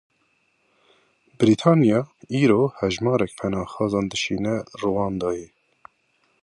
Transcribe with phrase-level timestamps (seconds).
[1.37, 1.99] Brîtanya
[2.41, 5.47] îro hejmarek penaxwazan dişîne Rwandayê.